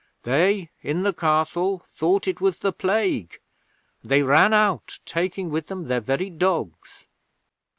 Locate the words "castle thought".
1.13-2.27